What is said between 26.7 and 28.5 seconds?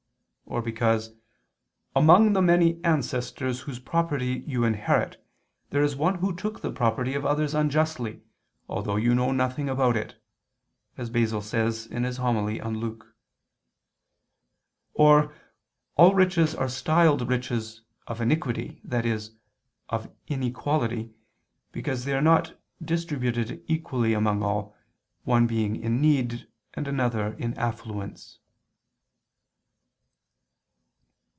and another in affluence.